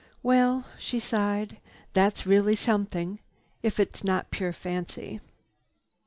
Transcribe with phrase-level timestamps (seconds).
[0.23, 1.57] Well—" she sighed,
[1.93, 3.19] "that's really something,
[3.61, 5.19] if it's not pure fancy."